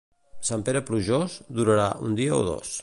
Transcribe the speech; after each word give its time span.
Sant 0.47 0.63
Pere 0.69 0.81
plujós, 0.87 1.37
durarà 1.59 1.87
un 2.09 2.21
dia 2.23 2.41
o 2.41 2.43
dos. 2.53 2.79